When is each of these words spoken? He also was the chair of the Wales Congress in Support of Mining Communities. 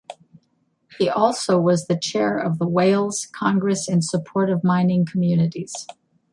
He 0.97 1.09
also 1.09 1.59
was 1.59 1.85
the 1.85 1.95
chair 1.95 2.35
of 2.35 2.57
the 2.57 2.67
Wales 2.67 3.27
Congress 3.31 3.87
in 3.87 4.01
Support 4.01 4.49
of 4.49 4.63
Mining 4.63 5.05
Communities. 5.05 5.85